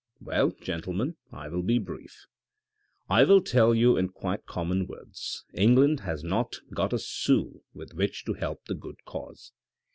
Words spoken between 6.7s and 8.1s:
got a sou with